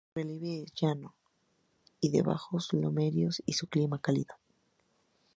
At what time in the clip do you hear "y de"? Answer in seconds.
1.99-2.23